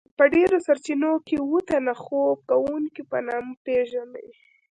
په 0.17 0.23
ډیرو 0.33 0.57
سرچینو 0.65 1.11
کې 1.27 1.35
اوه 1.43 1.59
تنه 1.69 1.93
خوب 2.03 2.37
کوونکيو 2.49 3.09
په 3.11 3.17
نامه 3.27 3.53
پیژني. 3.65 4.27